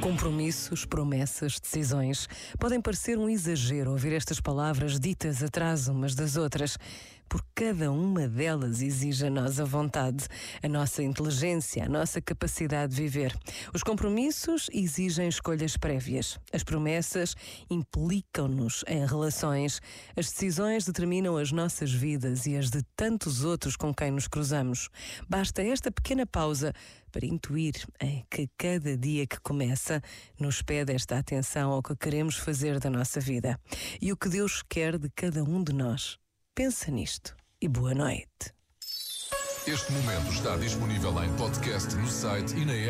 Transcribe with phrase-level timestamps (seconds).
[0.00, 2.26] Compromissos, promessas, decisões.
[2.58, 6.78] Podem parecer um exagero ouvir estas palavras ditas atrás umas das outras,
[7.28, 10.26] porque cada uma delas exige a nossa vontade,
[10.62, 13.36] a nossa inteligência, a nossa capacidade de viver.
[13.74, 16.38] Os compromissos exigem escolhas prévias.
[16.52, 17.36] As promessas
[17.70, 19.80] implicam-nos em relações.
[20.16, 24.88] As decisões determinam as nossas vidas e as de tantos outros com quem nos cruzamos.
[25.28, 26.72] Basta esta pequena pausa
[27.12, 29.89] para intuir em que cada dia que começa
[30.38, 33.58] nos pede esta atenção ao que queremos fazer da nossa vida
[34.00, 36.18] e o que Deus quer de cada um de nós.
[36.54, 38.54] Pensa nisto e boa noite.
[39.66, 42.88] Este momento está disponível em podcast no site e na app.